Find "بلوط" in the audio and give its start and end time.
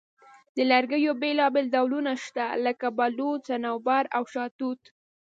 2.97-3.41